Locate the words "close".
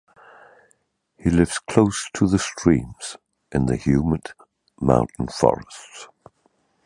1.59-2.09